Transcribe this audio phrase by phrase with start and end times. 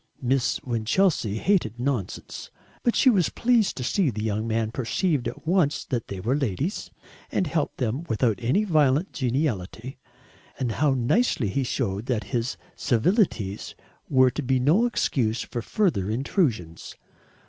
[0.23, 2.49] Miss Winchelsea hated nonsense,
[2.81, 6.35] but she was pleased to see the young man perceived at once that they were
[6.35, 6.89] ladies,
[7.31, 9.99] and helped them without any violent geniality;
[10.57, 13.75] and how nicely he showed that his civilities
[14.09, 16.95] were to be no excuse for further intrusions.